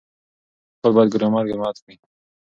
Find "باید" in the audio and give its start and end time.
0.95-1.11